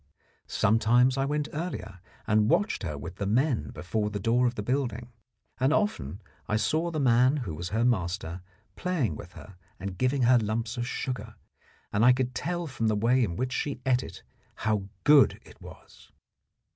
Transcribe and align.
Sometimes 0.47 1.15
I 1.15 1.25
went 1.25 1.47
earlier, 1.53 1.99
and 2.25 2.49
watched 2.49 2.81
her 2.81 2.97
with 2.97 3.17
the 3.17 3.27
men 3.27 3.69
before 3.69 4.09
the 4.09 4.19
door 4.19 4.47
of 4.47 4.55
the 4.55 4.63
building, 4.63 5.13
and 5.59 5.71
often 5.71 6.23
I 6.47 6.55
saw 6.57 6.89
the 6.89 6.99
man 6.99 7.37
who 7.45 7.53
was 7.53 7.69
her 7.69 7.85
master 7.85 8.41
playing 8.75 9.15
with 9.15 9.33
her 9.33 9.57
and 9.79 9.99
giving 9.99 10.23
her 10.23 10.39
lumps 10.39 10.75
of 10.75 10.87
sugar, 10.87 11.35
and 11.93 12.03
I 12.03 12.13
could 12.13 12.33
tell 12.33 12.65
from 12.65 12.87
the 12.87 12.95
way 12.95 13.23
in 13.23 13.35
which 13.35 13.53
she 13.53 13.79
ate 13.85 14.01
it 14.01 14.23
how 14.55 14.85
good 15.03 15.39
it 15.45 15.61
was. 15.61 16.11